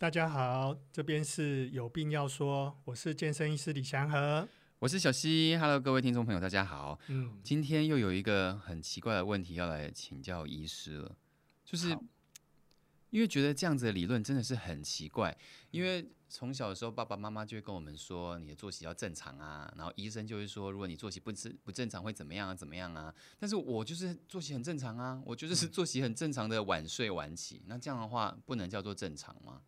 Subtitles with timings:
[0.00, 6.96] 大家好，这边是有病要说，我是健身医师李祥和，我是小溪，Hello，各位听众朋友，大家好。
[7.08, 11.16] 嗯，今天又有一个很奇怪的问题要来请教医师了，
[11.64, 11.88] 就是
[13.10, 15.36] 因为觉得这样子的理论真的是很奇怪，
[15.72, 23.12] 因为从小的时候爸爸妈妈就会跟我们说，你的作息要正常啊，然后医生就会说，如果你作息不正不正常会怎么样啊，怎么样啊？
[23.36, 29.60] 但是我就是作息很正常啊，我就是作息很正常的晚睡晚起，那这样的话不能叫做正常吗？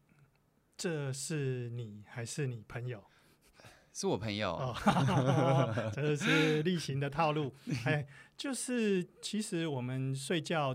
[0.80, 3.04] 这是你还是你朋友？
[3.92, 4.54] 是我朋友。
[4.54, 4.74] 哦，
[5.92, 7.54] 这是例行的套路。
[7.84, 10.74] 哎，就是其实我们睡觉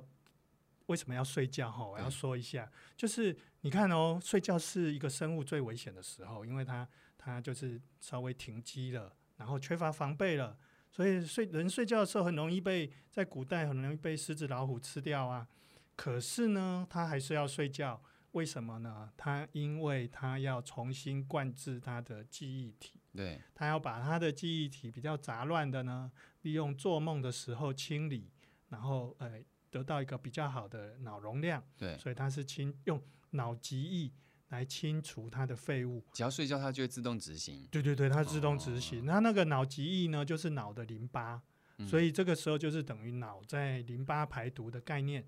[0.85, 1.71] 为什么要睡觉？
[1.71, 10.55] 哈，我要说一下，就是你看哦，睡觉是一个生物最危险的时候，因为它它就是稍微停机了，然后缺乏防备了，
[10.91, 15.47] 所以睡人睡觉的时候很容易被在古代很容易被狮子老虎吃掉啊。
[15.95, 17.99] 可是呢，它还是要睡觉。
[18.35, 19.09] 为什么呢？
[19.16, 28.30] 他因为他要重新灌制他的记忆体，对，他要把他的记忆体比较杂乱的呢，利用做梦的时候清理，
[28.67, 29.41] 然后呃
[29.72, 34.11] 得到一个比较好的脑容量，对，所以他是清用脑脊液
[34.50, 36.03] 来清除他的废物。
[36.11, 37.66] 只要睡觉，它就会自动执行。
[37.72, 39.06] 对对对，它自动执行。
[39.06, 41.41] 那、哦、那个脑脊液呢，就是脑的淋巴，
[41.78, 45.25] 嗯、所以这个时候就是等于脑在淋巴排毒的概念。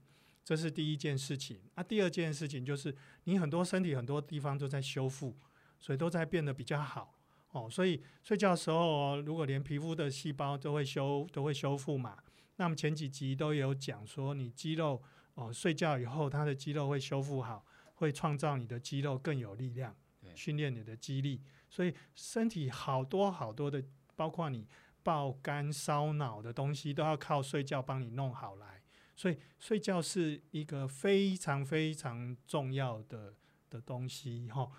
[0.48, 2.96] 这是第一件事情啊，第二件事情就是
[3.26, 5.36] 你很多身体很多地方都在修复，
[5.78, 7.20] 所以都在变得比较好
[7.52, 7.70] 哦。
[7.70, 12.18] 所以睡觉的时候哦，如果连皮肤的细胞都会修都会修复嘛，
[12.56, 15.04] 那么前几集都有讲说，你肌肉
[15.34, 19.94] 哦睡觉以后，它的肌肉会修复好，会创造你的肌肉更有力量，
[20.34, 21.42] 训练你的肌力。
[21.70, 23.84] 所以身体好多好多的，
[24.16, 24.66] 包括你
[25.04, 28.77] 爆肝烧脑的东西，都要靠睡觉帮你弄好来。
[29.18, 33.34] 所以睡觉是一个非常非常重要的
[33.68, 34.72] 的东西哈。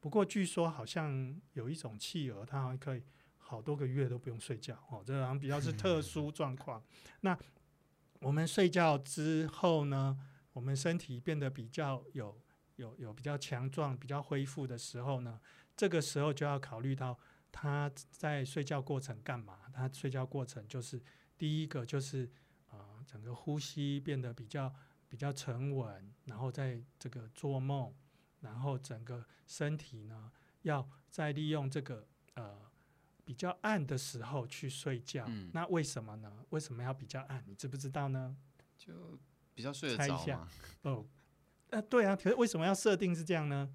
[0.00, 3.02] 不过据说好像有一种企鹅，它还可以
[3.38, 6.84] 好多个月都不用睡觉哦，这好像比较是特殊状况。
[7.22, 7.36] 那
[8.20, 10.16] 我们睡觉之后呢，
[10.52, 12.38] 我们身体变得比较有
[12.76, 15.40] 有有比较强壮、比较恢复的时候呢，
[15.74, 17.18] 这个时候就要考虑到
[17.50, 19.60] 他在睡觉过程干嘛？
[19.72, 21.02] 他睡觉过程就是
[21.38, 22.30] 第一个就是。
[23.06, 24.74] 啊，整个呼吸变得比较
[25.08, 27.94] 比较沉稳，然后在这个做梦，
[28.40, 30.30] 然后整个身体呢，
[30.62, 32.58] 要再利用这个呃
[33.24, 35.24] 比较暗的时候去睡觉。
[35.28, 35.50] 嗯。
[35.54, 36.44] 那为什么呢？
[36.50, 37.42] 为什么要比较暗？
[37.46, 38.36] 你知不知道呢？
[38.76, 39.18] 就
[39.54, 40.16] 比较睡得着嘛。
[40.16, 40.48] 猜一下。
[40.82, 41.06] 哦，
[41.70, 42.16] 呃，对啊。
[42.16, 43.72] 可是为什么要设定是这样呢？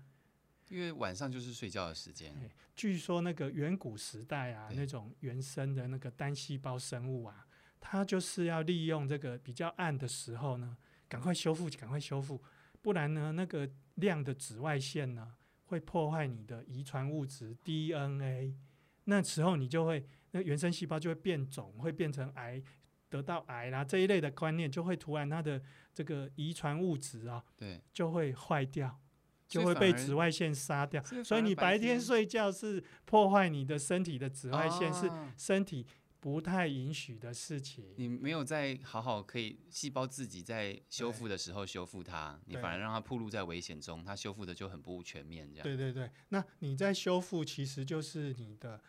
[0.70, 2.34] 因为晚上就是睡觉的时间。
[2.76, 7.46] 据说那个远古时代啊，那种原生的那个单细胞生物啊。
[7.82, 10.78] 它就是要利用这个比较暗的时候呢，
[11.10, 12.42] 赶快修复，赶快修复，
[12.82, 15.34] 不然呢，那个亮的紫外线呢，
[15.66, 18.56] 会破坏你的遗传物质 DNA，
[19.06, 22.62] 那时候你就会，那原生细胞就会变肿，会变成癌，
[23.10, 25.62] 得到癌啦这一类的观念，就会突然它的
[25.94, 29.00] 这个遗传物质啊，对，就会坏掉，
[29.48, 35.86] 就会被紫外线杀掉，所以，所以你白天睡觉是破坏你的身体的紫外线，是身体。
[36.22, 45.50] 不太允许的事情，你没有在好好可以细胞自己在修复的时候修复它，你反而让它暴露在危险中，它修复的就很不全面。
[45.52, 45.64] 这样。
[45.64, 48.80] 对对对，那你在修复，其实就是你的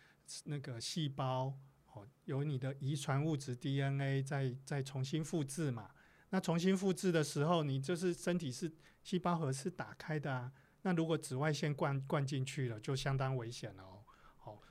[0.45, 1.59] 那个细胞
[1.95, 5.91] 哦，有你的遗传物质 DNA 在在重新复制嘛。
[6.29, 8.71] 那重新复制的时候，你就是身体是
[9.03, 10.53] 细胞核是打开的啊。
[10.83, 13.92] 那如果紫外线灌灌进去了，就相当危险了哦。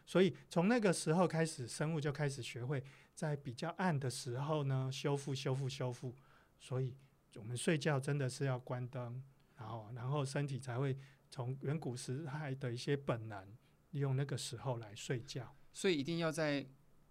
[0.02, 6.16] 好，所以从那个时候开始，生物就开始学会在比较暗的时候呢，修复、修复、修复。
[6.60, 6.96] 所以
[7.36, 9.24] 我们睡觉真的是要关灯，
[9.58, 10.96] 然后，然后身体才会
[11.30, 13.58] 从远古时代的一些本能，
[13.92, 15.56] 利用那个时候来睡觉。
[15.74, 16.64] 所以一定要在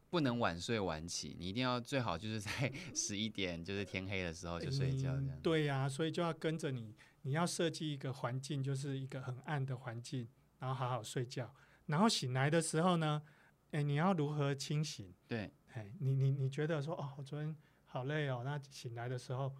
[0.09, 5.37] 不能晚睡晚起，你一定要最好就是在 十一点，就是天黑的时候就睡觉这样。
[5.37, 10.28] 嗯，对呀，所以就要跟着你，你要设计一个环境，就是一个很暗的环境，
[10.59, 11.53] 然后好好睡觉。
[11.91, 13.21] 然后醒来的时候呢，
[13.72, 15.13] 哎，你要如何清醒？
[15.27, 17.54] 对，哎，你你你觉得说哦，我昨天
[17.84, 19.53] 好累哦，那醒来的时候，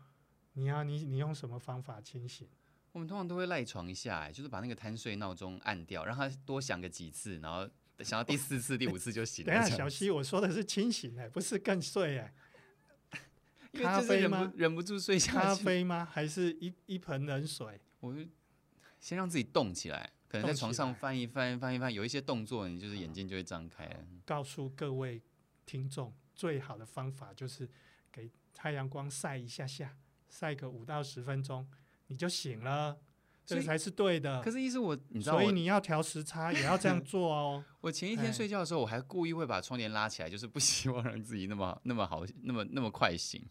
[0.53, 2.49] 你要你你用什么方法清醒？
[2.93, 7.69] 我们通常都会赖床一下，哎，就是把那个贪睡闹钟按掉，让它多响个几次，然后
[8.05, 9.53] 想到第四次、 第五次就醒了。
[9.53, 12.33] 等一下，小溪，我说的是清醒，哎，不是更睡，哎。
[13.75, 14.53] 咖啡吗？
[14.57, 15.37] 忍不住睡下去。
[15.39, 16.05] 咖啡吗？
[16.05, 17.81] 还是一一盆冷水？
[18.01, 18.25] 我就
[18.99, 20.13] 先让自己动起来。
[20.31, 23.91] 可能在床上翻一翻，翻一翻，有一些动作，你就是眼睛就会张开。
[24.25, 25.21] 告诉各位
[25.67, 27.69] 听众，最好的方法就是
[28.13, 29.97] 给太阳光晒一下下，
[30.29, 31.69] 晒个五到十分钟，
[32.07, 32.99] 你就醒了。
[33.45, 34.41] 这才是对的。
[34.41, 37.65] 可是意思我，你知道，所以你要调时差，也要这样做哦。
[37.83, 43.45] 我前一天睡觉的时候，我还故意会把窗帘拉起来，就是不希望让自己那么那么好，那么那么快醒。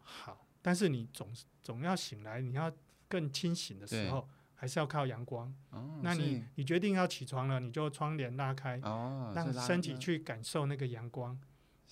[0.00, 1.32] 好，但是你总
[1.62, 2.70] 总要醒来，你要
[3.08, 4.28] 更清醒的时候，
[4.60, 5.50] 还是要靠阳光。
[5.70, 11.38] 哦，那你你决定要起床了，你就窗帘拉开，哦，让身体去感受那个阳光，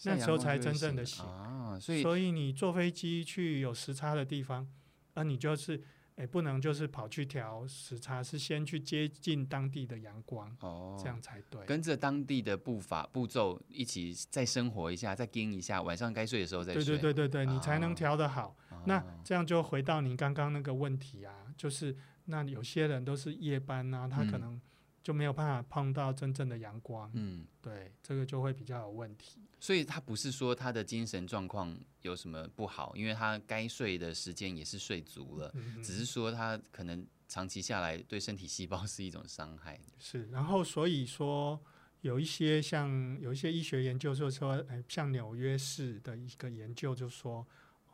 [0.05, 1.25] 那时候才真正的醒。
[1.25, 4.69] 啊，所以所以你坐飞机去有时差的地方，
[5.15, 5.83] 而你就是。
[6.21, 11.65] 哎，不能就是跑去调时差，是先去接近当地的阳光，哦，这样才对。
[11.65, 16.83] 跟着当地的步伐步骤一起再生活一下，再盯一下，晚上该睡的时候再睡。
[16.83, 18.57] 对对对对对，你才能调得好。
[18.71, 21.97] 哦、那这样就回到你刚刚那个问题啊，就是
[22.31, 24.61] 那有些人都是夜班啊，他可能
[25.03, 27.11] 就没有办法碰到真正的阳光。
[27.15, 29.41] 嗯，对，这个就会比较有问题。
[29.59, 39.81] 所以他不是说他的精神状况有什么不好，因为他该睡的时间也是睡足了，嗯、只是说他可能长期下来对身体细胞 是一种伤害。
[39.99, 41.59] 是，然后所以说
[42.03, 47.45] 有一些像有一些医学研究就说，哎，像纽约市的一个研究就说，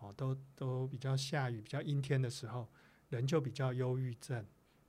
[0.00, 2.68] 哦，都都比较下雨、比较阴天的时候，
[3.14, 4.44] 人就比较忧郁症。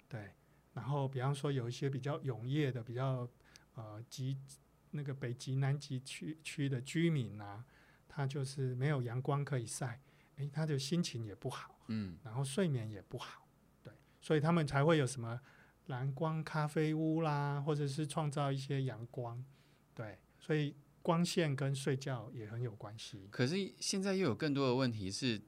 [0.09, 0.31] 对，
[0.73, 3.27] 然后比方说有一些比较永夜的、比较
[3.75, 4.37] 呃极。
[4.91, 7.65] 那个北极、南极区区的居民啊，
[8.07, 9.99] 他就是没有阳光可以晒，
[10.37, 13.45] 诶，他的心情也不好，嗯，然后睡眠也不好，
[13.83, 13.91] 对，
[14.21, 15.41] 所以他们才会有什么
[15.87, 19.43] 蓝光咖啡屋啦，或者是创造一些阳光，
[19.93, 23.27] 对，所以光线跟睡觉也很有关系。
[23.29, 25.41] 可是现在又有更多的问题是，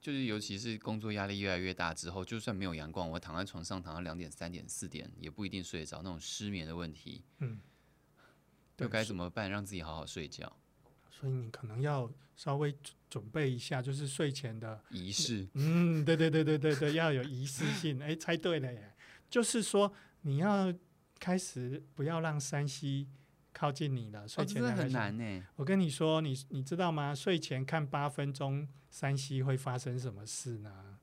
[0.00, 7.60] 就是尤其是工作压力越来越大之后，就算没有阳光，我躺在床上躺到两点、三点、四点，也不一定睡得着，那种失眠的问题，嗯。
[8.78, 10.54] 又该怎么办，让自己好好睡觉？
[11.10, 12.76] 所以你可能要稍微
[13.08, 15.48] 准备一下，就是睡前的仪式。
[15.54, 17.98] 嗯，对对对对对对，要有仪式性。
[18.04, 18.94] 哎，猜对了耶！
[19.30, 19.90] 就是说
[20.20, 20.70] 你要
[21.18, 23.06] 开始不要让 3C
[23.56, 24.28] 靠近你了。
[24.28, 25.46] 睡前、哦、很难呢。
[25.56, 27.14] 我跟你说，你你知道吗？
[27.14, 30.98] 睡前看八分钟山西会发生什么事呢？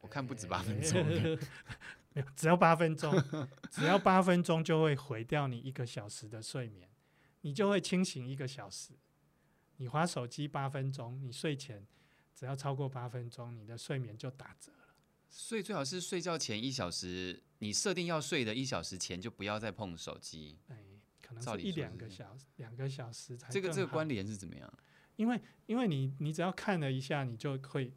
[0.00, 1.04] 我看不止八分钟。
[2.14, 3.12] 没有，只要八分钟，
[3.72, 6.88] 只要八分钟就会毁掉你一个小时的睡眠。
[7.40, 8.92] 你就会清醒一个小时，
[9.78, 11.84] 你划手机八分钟，你睡前
[12.34, 14.94] 只要超过八分钟，你的睡眠就打折了。
[15.28, 20.58] 所以最好是睡觉前一小时，你设定要睡的一小时前就不要再碰手机。
[20.68, 20.76] 哎，
[21.34, 23.48] 可能是一两个小时，两个小时才。
[23.50, 24.72] 这个这个关联是怎么样？
[25.16, 27.92] 因为因为你你只要看了一下，你就会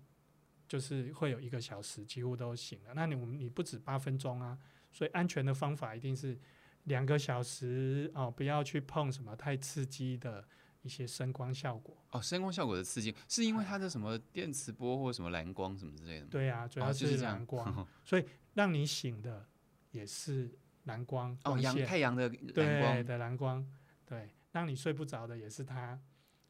[0.68, 2.94] 就是会有一个小时几乎都醒了。
[2.94, 4.57] 那你你不止八分钟啊，
[4.91, 6.39] 所以安全的方法一定是。
[6.88, 10.45] 两个小时哦，不要去碰什么太刺激的
[10.81, 12.21] 一些声光效果哦。
[12.21, 16.27] 声光效果的刺激是因为它的什么电磁波或什么蓝光什么之类的吗？
[16.30, 19.47] 对啊，主要是蓝光， 哦、所以让你醒的
[19.91, 20.53] 也是
[20.83, 23.65] 蓝光哦，阳太阳的蓝光对的蓝光，
[24.06, 26.00] 对，让你睡不着的也是它，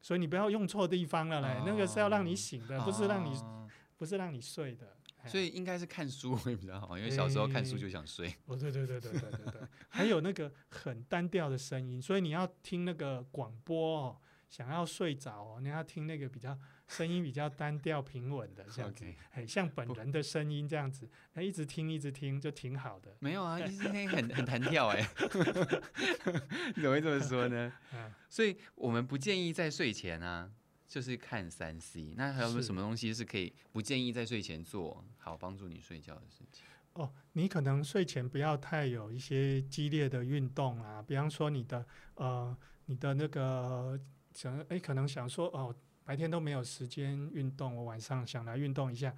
[0.00, 4.96] 所以你不要用错地方了嘞，哦、那个是要让你醒的，不是让你、哦、不是让你睡的。
[5.26, 8.28] 所以应该是看书会比较好，因为小时候看书就想睡。
[8.44, 14.16] 哦，对对对对对对对，还有那个很单调的声音，所以你要听那个广播哦，
[14.50, 16.58] 想要睡着哦，你要听那个比较
[16.88, 23.16] 声音比较单调平稳的这样子，很，像本人的声音这样子，那，一直听一直听就挺好的。
[23.20, 25.02] 没有啊，一直听很很弹跳哎，
[26.74, 27.72] 怎么会这么说呢？
[28.28, 30.50] 所以我们不建议在睡前啊。
[30.86, 36.64] 就是看三 C，那还有没有什么东西是可以不建议在睡前做好帮助你睡觉的事情？
[36.92, 43.98] 哦，你可能睡前不要太有一些激烈的运动啊，比方说你的呃你的那个
[44.34, 45.74] 想哎，可能想说哦，
[46.04, 49.14] 白天都没有时间运动，我晚上想来运动一下，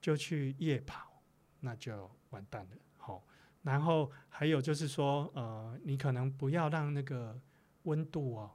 [0.00, 1.22] 就去夜跑，
[1.60, 2.76] 那就完蛋了。
[2.96, 3.22] 好、哦，
[3.62, 7.40] 然后还有就是说呃，你可能不要让那个
[7.82, 8.50] 温度哦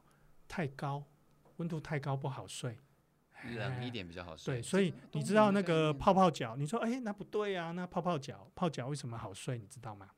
[0.48, 1.04] 太高。
[1.58, 2.78] 温度太高不好睡，
[3.56, 4.56] 冷一点比较好睡。
[4.56, 9.58] 对，所以你知道那个泡泡脚，你说哎，那不对啊，那泡泡脚泡脚为什么好睡？
[9.58, 10.10] 你知道吗？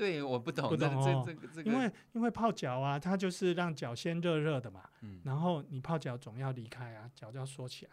[0.00, 1.36] 对，我不懂，不懂哦。
[1.64, 7.92] 因为因为泡脚啊，它就是让脚先热热的嘛，嗯，然后你泡脚总要离开啊，脚就要缩起来，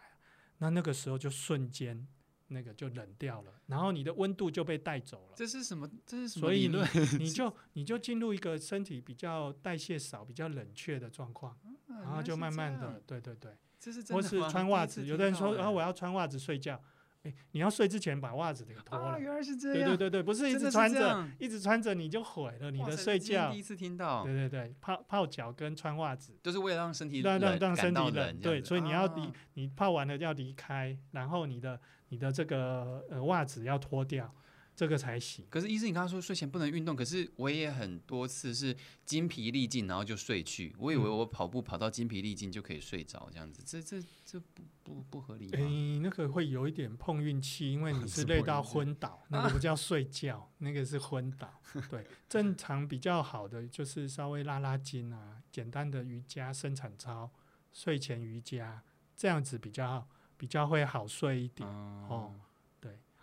[0.58, 2.06] 那那个时候就瞬间。
[2.50, 5.34] 那个就冷掉了，然后你的温度就被带走了。
[5.36, 5.86] 这是什么？
[6.06, 6.82] 这是什么理论？
[6.86, 11.54] 所 以你，就你就进入一个身体比较代谢少、比较冷却的状况，
[11.88, 13.54] 嗯、然后就慢慢的，对对对。
[13.78, 16.82] 这是或是穿袜子，有的人说，然后我要穿袜子睡觉。
[17.28, 19.08] 哎，你要睡之前把袜子给脱了。
[19.08, 19.90] 啊，原来是这样。
[19.90, 23.50] 对对对对，不是一直穿着，一直穿着你就毁了你的睡觉。
[23.52, 24.24] 第一次听到。
[24.24, 28.40] 对对对，泡泡脚跟穿袜子，就是为了让身体让让让身体冷。
[28.40, 31.80] 对，所以你要离你泡完了要离开，然后你的。
[32.10, 34.34] 你的这个呃袜子要脱掉，
[34.78, 35.44] 这个才行。
[35.50, 40.72] 可是医生，你刚刚说睡前不能运动，可是我也很多次是筋疲力尽，然后就睡去。
[40.78, 45.50] 我以为我跑步跑到筋疲力尽就可以睡着，这样子，这这这不不不合理。
[45.50, 51.60] 诶，那个会有一点碰运气，因为你 是累到昏倒，那个不叫睡觉，那个是昏倒。
[51.90, 57.28] 对，正常比较好的就是稍微拉拉筋啊，简单的瑜伽、伸展操、
[57.72, 58.80] 睡前瑜伽，
[59.16, 60.06] 这样子比较
[60.36, 62.32] 比较会好睡一点哦。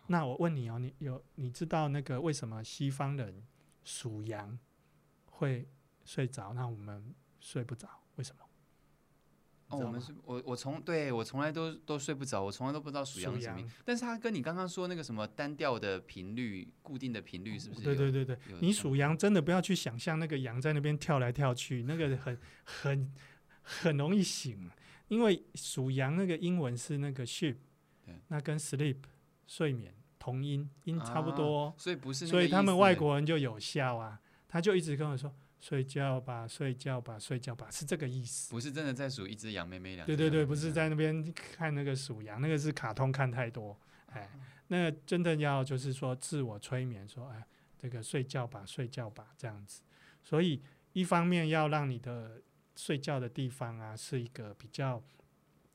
[0.07, 3.43] 那我问你哦，你有你知道那个为什么西方人
[3.83, 4.57] 属羊
[5.25, 5.67] 会
[6.03, 7.89] 睡着，那我们睡不着？
[8.15, 8.41] 为什么？
[9.69, 13.67] 哦，我们是我我从对我从来都都睡不着，我从来都不知道属羊是什么。
[13.83, 17.81] 但是它跟你刚刚说那个什么单调的频率、固定的频率是不是？
[17.81, 23.11] 对对对对，你属羊真的不要去想象那个羊在那边跳来跳去，那个很很
[23.63, 24.69] 很容易醒，
[25.07, 27.55] 因为属羊那个英文是那个 sheep，
[28.27, 28.97] 那跟 sleep。
[29.47, 38.51] 睡眠同音音差不多，所以不是，所以他们外国人就有效啊，他就一直跟我说睡觉吧，睡觉吧，睡觉吧，是这个意思。
[38.51, 40.05] 不是真的在数一只羊，妹妹两。
[40.05, 44.29] 对对对，不是在那边看那个数羊，那个是卡通看太多，哎，
[44.67, 47.45] 那真的要就是说自我催眠，说哎，
[47.77, 49.81] 这个睡觉吧，睡觉吧，这样子。
[50.23, 50.61] 所以
[50.93, 52.41] 一方面要让你的
[52.75, 55.03] 睡觉的地方啊是一个比较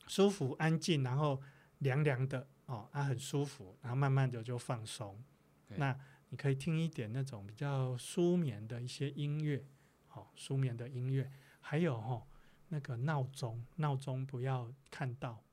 [0.07, 1.41] 舒服、安静，然后
[1.77, 2.45] 凉凉的。
[2.71, 5.21] 哦，它、啊、很舒服，然后慢慢的就放松。
[5.75, 5.95] 那
[6.29, 9.65] 你可以听一点那种比较舒眠的一些音乐，
[10.13, 12.23] 哦，舒眠的音乐，还有哦，
[12.69, 15.43] 那个闹钟，闹钟不要看到，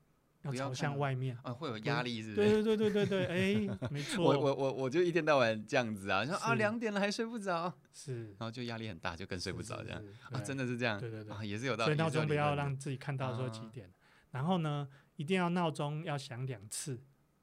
[0.43, 2.35] 要朝向外面，啊，会有压力，是是？
[2.35, 4.23] 对对对对对对，哎，没 错。
[4.23, 11.93] 我我我我就一天到晚这样子啊，说啊两点了还睡不着，是，然后就压力很大，就更睡不着这样啊，真的是这样，对对对，啊，也是有道理。
[11.93, 13.93] 所以闹钟不要让自己看到说几点，啊、
[14.31, 14.87] 然后呢，
[15.19, 16.97] 一定要闹钟要响两次。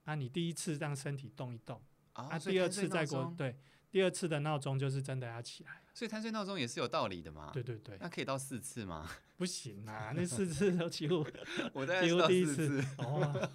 [0.05, 1.83] 啊，你第一次让身体动一动，
[2.15, 3.55] 哦、啊，第二次再过，对，
[3.91, 5.83] 第二次的闹钟就是真的要起来。
[5.93, 7.51] 所以贪睡闹钟也是有道理的嘛。
[7.53, 7.99] 对对对。
[8.01, 9.11] 那可以到四次吗？
[9.37, 11.27] 不行啊，那四次都几乎，
[11.75, 12.81] 我几乎第一次。
[12.99, 13.51] 哦，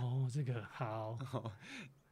[0.00, 1.18] 哦，这个好。
[1.32, 1.52] 哦、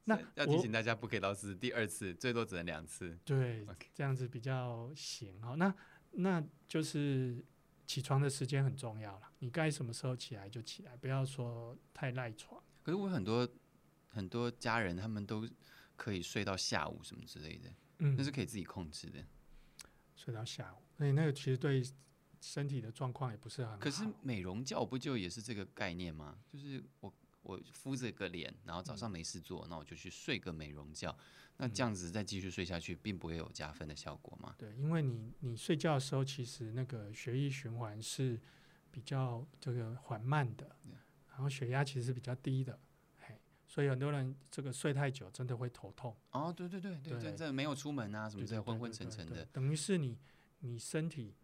[0.04, 3.18] 那要提醒大家，不可以到四次，第二次最多只能两次。
[3.24, 5.40] 对.这样子比较行。
[5.42, 5.74] 哦，那
[6.12, 7.42] 那就是。
[7.86, 12.62] 起床的时间很重要了，你该什么时候起来就起来，不要说太赖床。
[12.82, 13.48] 可是我很多
[14.08, 15.48] 很多家人，他们都
[15.94, 19.24] 可以睡到下午什么之类的，嗯，那是可以自己控制的。
[20.14, 21.82] 睡到下午，所以那个其实对
[22.40, 23.78] 身体的状况也不是很好。
[23.78, 26.38] 可是美容觉不就也是这个概念吗？
[26.48, 27.12] 就是我
[27.42, 31.16] 我敷着个脸，然后早上没事做，那、嗯、我就去睡个美容觉。
[31.58, 34.54] 那这样子再继续睡下去，并不会有加分的效果吗？
[34.58, 38.38] 对，因为你你睡觉的时候，其实那个血液循环是
[38.90, 40.76] 比较这个缓慢的，
[41.30, 42.78] 然后血压其实是比较低的，
[43.20, 46.14] 嘿，所以很多人这个睡太久，真的会头痛。
[46.32, 50.18] 哦，对对对对，这没有出门啊，什么这昏昏沉沉的，等于是你
[50.58, 51.34] 你身体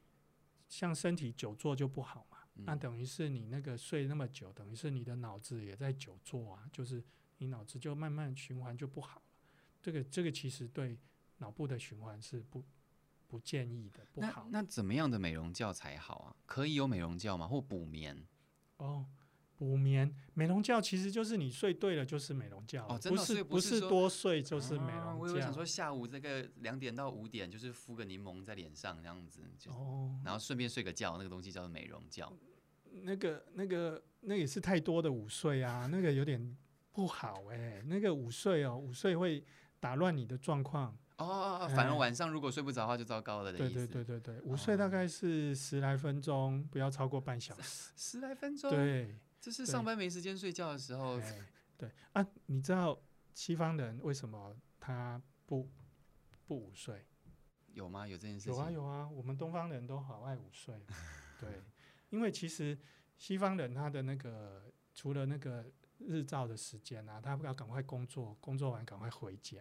[0.69, 7.03] 像身体久坐就不好嘛，那等于是你那个睡那么久，等于是你的脑子也在久坐啊，就是
[7.39, 9.23] 你脑子就慢慢循环就不好。
[9.83, 10.97] 这个这个其实对
[11.39, 12.65] 脑部的循环是不
[13.27, 14.47] 不建议的，不好。
[14.51, 16.37] 那，那怎么样的美容觉才好啊？
[16.47, 17.49] 可以有美容觉吗？
[17.49, 18.25] 或补眠？
[18.77, 19.07] 哦，
[19.57, 25.19] 补眠，美容觉其实就是你睡对了就是美容觉哦，真的不是不是多睡就是美容觉。
[25.19, 32.31] 我有想说下午这个两点到五点就是敷个柠檬在脸上这样子，哦，然后顺便睡个觉，那个东西叫做美容觉。
[33.03, 36.57] 那个那个那也是太多的午睡啊，那个有点
[36.93, 39.45] 不好哎、欸，那个午睡哦，午睡会。
[39.83, 43.75] 打乱你的状况哦，反而晚上如果睡不着的话就糟糕了的意思。
[43.75, 47.91] 对对对对对，午睡大概是十来分钟，不要超过半小时。
[47.97, 48.71] 十来分钟？
[48.71, 51.21] 对，这是上班没时间睡觉的时候。
[51.77, 52.97] 对啊，你知道
[53.35, 55.69] 西方人为什么他不
[56.47, 57.05] 不午睡？
[57.73, 58.07] 有吗？
[58.07, 58.55] 有这件事情？
[58.55, 60.81] 有啊有啊，我们东方人都好爱午睡。
[61.41, 61.61] 对，
[62.11, 62.79] 因为其实
[63.19, 65.67] 西方人他的那个除了那个。
[66.07, 69.59] 日照的时间啊，他要赶快工作，工作完赶快回家。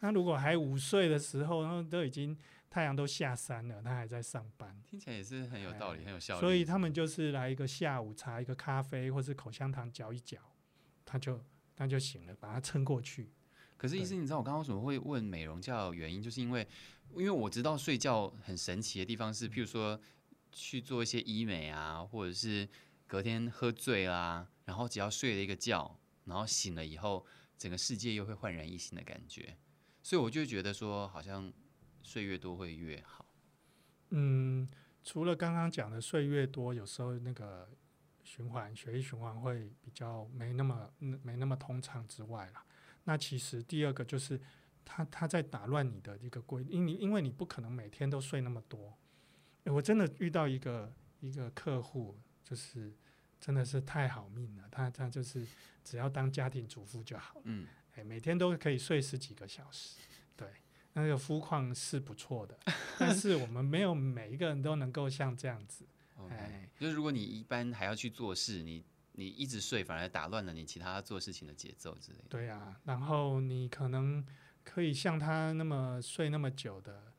[0.00, 2.36] 那如果还午睡的时候，然后都已经
[2.70, 6.40] 太阳都下山了，他还在上班，听起来也是很有道理，很有效率。
[6.40, 10.38] 所以他们就是来一个下午茶，一个咖啡，或是口香糖嚼一嚼，
[11.04, 11.42] 他就
[11.74, 13.32] 他就醒了，把它撑过去。
[13.76, 16.66] 可是医生，你知道我刚刚为什么会问美容觉的原因，就是因为
[17.14, 20.00] 因为我知道睡觉很神奇的地方是，譬如说
[20.52, 22.68] 去做一些医美啊，或者是。
[23.10, 27.24] 隔天喝醉啦、啊，然后只要睡了一个觉，然后醒了以后，
[27.56, 29.56] 整个世界又会焕然一新的感觉，
[30.02, 31.50] 所以我就觉得说，好像
[32.02, 33.24] 睡越多会越好。
[34.10, 34.68] 嗯，
[35.02, 37.70] 除了刚刚讲的睡越多，有时候那个
[38.22, 42.62] 循环血液循环会比较没那么没那么通畅之外啦，
[43.04, 44.38] 那其实第二个就是
[44.84, 48.98] 他他在打乱你的一个规，因你因为你不可能每天都睡那么多。
[49.64, 52.94] 我真的遇到一个一个客户，就是
[53.40, 55.46] 真的是太好命了，他他就是
[55.84, 59.98] 只要当家庭主妇就好了，嗯，哎，每天都可以睡十几个小时，
[60.36, 60.48] 对，
[60.92, 62.58] 那个肤况是不错的，
[62.98, 65.84] 但是我们没有每一个人都能够像这样子，
[66.30, 68.84] 哎，就是如果你一般还要去做事，你。
[69.12, 72.24] 你一直睡，反而打乱了你其他做事情的节奏之类的。
[72.28, 74.24] 对啊，然后你可能
[74.62, 77.12] 可以像他那么睡那么久的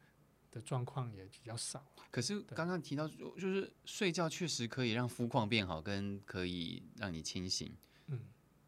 [0.52, 1.86] 的状况也比较少。
[2.12, 7.76] 可是刚刚提到，就是睡觉确实可以让肤况变好，跟可以让你清醒。
[8.08, 8.20] 嗯，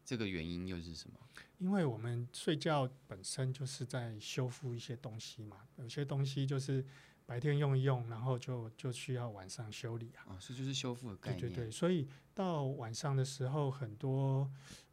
[0.04, 1.16] 这个原因又是什么？
[1.58, 6.84] 因为我们睡觉本身就是在修复一些东西嘛，有些东西就是。
[7.24, 10.26] 白天用一用，然后就就需要晚上修理啊。
[10.26, 11.40] 哦，这就是修复的概念。
[11.40, 14.40] 对对对，所以到晚上的时候，很多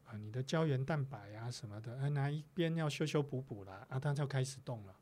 [0.03, 4.95] 啊、呃，你的胶原蛋白啊什么的，哎，哪一边要修修补补了啊，它就开始动了。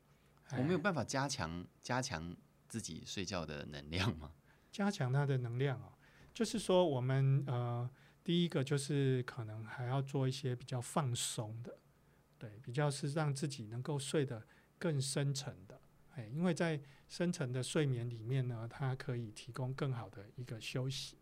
[0.56, 2.34] 我没有办法加强加强
[2.68, 4.32] 自己睡觉的能量吗？
[4.70, 5.92] 加强它的能量哦，
[6.32, 7.88] 就是说我们呃，
[8.22, 11.78] 第一个就是可能还要做一些比较放松的，
[12.38, 14.46] 对，比较是让自己能够睡得
[14.78, 15.80] 更深沉的。
[16.14, 21.16] 哎，因为在深层的睡眠里面呢，它可以提供更好的一个休息。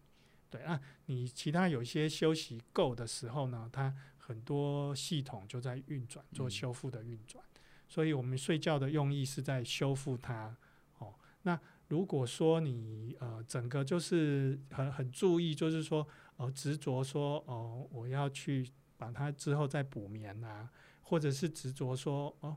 [0.51, 7.45] 对啊，你其他有一些休息够的时候呢，它很多系统就在运转，做修复的运转。
[7.55, 7.56] 嗯。
[7.89, 10.57] 所以我们睡觉的用意是在修复它。
[10.99, 20.69] 哦，那如果说你呃整个就是很很注意，就是说呃执着说哦，我要去把它之后再补眠啊，
[21.03, 22.57] 或者是执着说哦，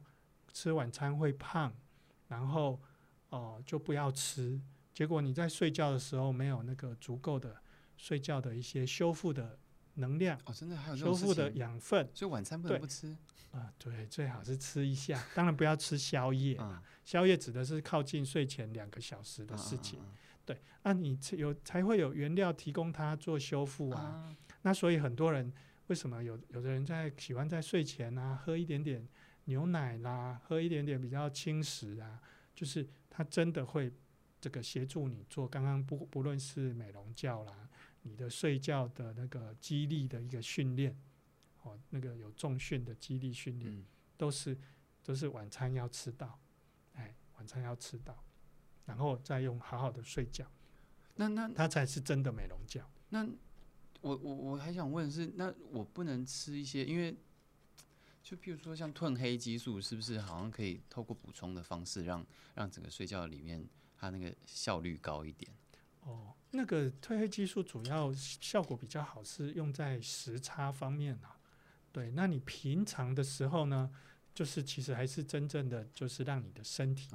[0.51, 1.73] 吃晚餐会胖。
[2.29, 2.79] 然后，
[3.29, 4.61] 哦、就不要吃。
[4.93, 7.59] 结果你在睡觉的时候没有那个足够的
[7.97, 9.57] 睡觉的一些修复的
[9.99, 10.39] 能量。
[10.45, 12.09] 哦，真的还有修复的养分。
[12.13, 13.11] 所以晚餐不能不吃。
[13.51, 15.23] 啊、呃，对，最好是吃一下。
[15.33, 16.57] 当然不要吃宵夜。
[16.59, 19.99] 嗯、宵夜指的是靠近睡前两个小时的事情。
[19.99, 24.01] 嗯嗯嗯、对，那、啊、你有才会有原料提供它做修复啊。
[24.01, 25.53] 啊那所以很多人
[25.87, 29.07] 为什么有有的人在喜欢在睡前啊喝一点点。
[29.45, 32.19] 牛奶啦，喝一点点比较轻食啊，
[32.53, 33.91] 就是它真的会
[34.39, 37.67] 这个协助你做刚刚不不论是美容觉啦，
[38.01, 40.97] 你的睡觉的那个肌力的一个训练，
[41.63, 43.85] 哦，那个有重训的肌力训练，嗯、
[44.17, 44.57] 都是
[45.03, 46.39] 都是晚餐要吃到，
[46.93, 48.23] 哎，晚餐要吃到，
[48.85, 50.45] 然后再用好好的睡觉，
[51.15, 52.83] 那那它才是真的美容觉。
[53.09, 53.27] 那
[54.01, 57.17] 我我我还想问的是，那我不能吃一些，因为。
[58.21, 63.65] 就譬如说，像褪黑激素，是不是好像可以透过补充的方式让，让让整个睡觉里面
[63.97, 65.51] 它那个效率高一点？
[66.01, 71.39] 哦，那个褪黑激素主要效果比较好，是用在时差方面啊。
[71.91, 73.91] 对，那你平常的时候呢，
[74.33, 77.09] 就是其实还是真正的就是让你的身体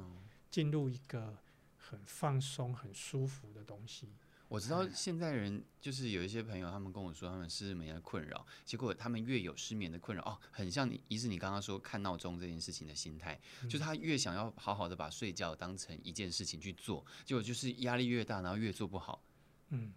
[0.51, 1.39] 进入一个
[1.77, 4.15] 很放松、很舒服的东西。
[4.55, 19.21] 我知道现在人就是有一些朋友，他们跟我说他们失眠的困扰，结果他们越有失眠的困扰哦，很像你，一是你刚刚说看闹钟这件事情的心态，嗯、就是他越想要好好的把睡觉当成一件事情去做，结果就是压力越大，然后越做不好。
[19.71, 19.93] 嗯，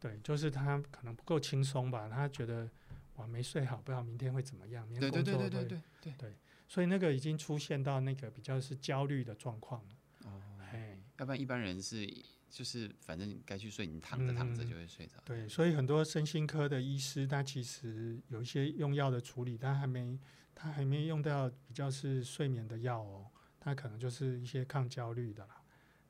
[0.00, 2.70] 对，就是他可能不够轻松吧，他觉得
[3.16, 9.88] 哇没睡好，不知道明天会怎么样，明天工作会，对对对对对对对，所以那个已经出现到那个比较是焦虑的状况了。
[10.24, 10.40] 哦，
[10.72, 12.10] 哎，要不然一般人是。
[12.52, 15.16] 就是反正该去睡，你躺着躺着就会睡着。
[15.16, 15.22] 嗯。
[15.24, 20.18] 对，所以很多身心科的医师，他其实有一些用药的处理，他还没
[20.54, 23.26] 他还没用到比较是睡眠的药哦，
[23.58, 25.62] 他可能就是一些抗焦虑的啦、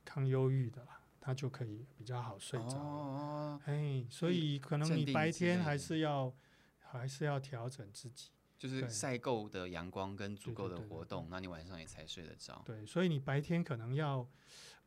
[0.03, 2.75] 抗忧郁的啦，他就可以比较好睡着。
[2.75, 6.35] 哦，哎，所以可能你白天还是要
[6.81, 12.61] 还是要调整自己，就是晒够的阳光跟足够的活动，那你晚上也才睡得着。
[12.65, 14.29] 对，所以你白天可能要。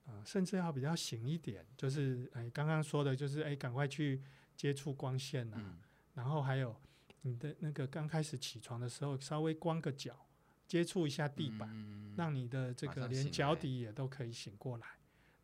[0.06, 4.22] 呃、甚至要比较醒一点，就是哎，刚刚说的，就是哎，赶快去
[4.56, 5.78] 接触光线啊，嗯、
[6.14, 6.74] 然后还有
[7.22, 10.26] 你的那个刚开始起床的时候，稍微光个脚，
[10.68, 14.86] 接触一下地板，嗯、让你的这个连脚底也都可以醒过来。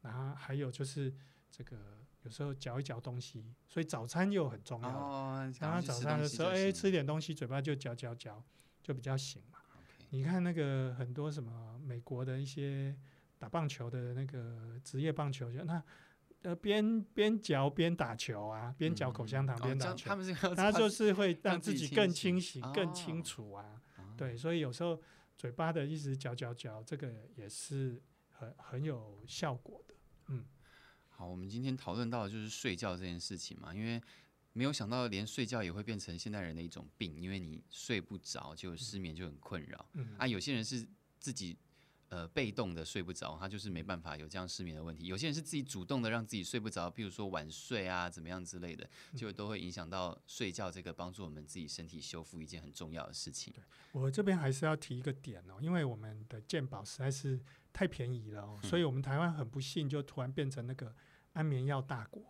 [0.01, 1.13] 然后还有就是
[1.51, 1.77] 这个
[2.23, 4.89] 有时候嚼一嚼东西，所以早餐又很重要。
[4.89, 8.41] 哦，刚刚早上的时候，哎，吃一点东西，嘴巴就嚼嚼嚼，
[8.81, 9.59] 就比较醒嘛。
[9.59, 12.97] Okay 你看那个很多什么美国的一些。
[13.43, 15.83] 打棒球的那个职业棒球就那
[16.43, 20.15] 呃边边嚼边打球啊，边嚼口香糖边打球，
[20.55, 23.83] 他就是会让自己更清醒、更清楚啊。
[24.17, 25.03] 对，所以有时候
[25.37, 28.01] 嘴巴的一直嚼嚼嚼，这个也是
[28.31, 29.95] 很很有效果的。
[30.29, 30.45] 嗯，
[31.09, 34.01] 好，我们今天讨论到的就是睡觉这件事情嘛，因为
[34.53, 39.89] 没有想到连睡觉也会变成现代人的一种病，因为你睡不着就失眠就很困扰。
[39.95, 40.15] 嗯。
[40.17, 40.87] 啊，有些人是
[41.19, 41.59] 自己
[42.13, 45.07] 呃被动的睡不着，他就是没办法有这样失眠的问题。
[45.07, 53.51] 有些人是自己主动的让自己睡不着，比如说晚睡啊，怎么样之类的，就都会影响到睡觉这个帮助我们自己身体修复一件很重要的事情。
[53.55, 57.41] 对，我这边还是要提一个点哦，因为我们的健保实在是
[57.73, 60.95] 太便宜了哦，所以我们台湾很不幸就突然变成那个
[61.33, 62.23] 安眠药大国。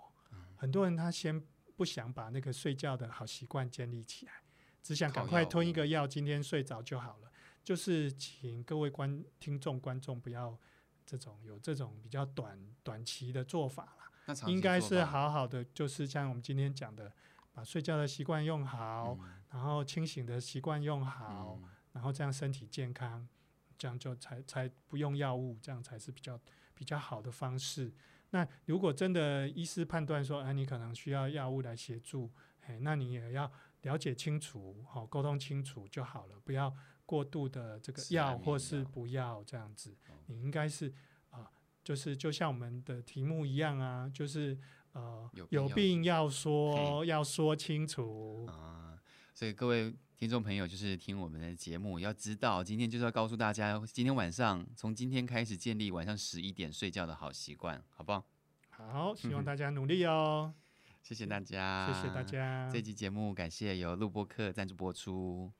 [0.54, 1.42] 很多人他先
[1.74, 4.32] 不想把那个睡觉的好习惯建立起来，
[4.80, 7.31] 只想赶快吞一个药，今天睡着就好了。
[7.64, 10.58] 就是请各位观听众观众不要
[11.06, 13.96] 这种有这种比较短短期的做法
[14.26, 17.12] 啦，应该是好好的，就是像我们今天讲的，
[17.52, 23.28] 把睡觉的习惯用好，嗯、然后清醒的习惯用好，嗯、然后这样身体健康，
[23.76, 26.40] 这样就才才不用药物，这样才是比较
[26.74, 27.92] 比较好的方式。
[28.30, 32.30] 那如果真的医师判断说，哎，你可能需要药物来协助，
[32.62, 36.74] 哎，那你也要了解清楚，好，沟通清楚就好了，不要
[37.12, 39.94] 过度的这个要或是不要这样子。
[40.28, 40.88] 你应该是
[41.28, 41.46] 啊、呃，
[41.84, 44.58] 就是就像我们的题目一样啊，就是
[44.92, 48.98] 呃，有病要说，要说清楚啊。
[49.34, 58.24] 所以各位听众朋友，就是听我们的节目，要知道今天就是要告诉大家，今天晚上从今天开始建立晚上十一点睡觉的好习惯，好不好？
[58.70, 60.54] 好， 希望大家努力哦。
[61.02, 62.70] 谢谢大家，谢谢大家。
[62.72, 65.52] 这期节目感谢由录播客赞助播出。